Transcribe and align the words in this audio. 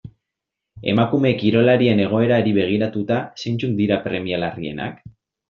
Emakume 0.93 1.33
kirolarien 1.41 2.01
egoerari 2.05 2.55
begiratuta, 2.57 3.19
zeintzuk 3.45 3.77
dira 3.83 4.01
premia 4.09 4.43
larrienak? 4.47 4.99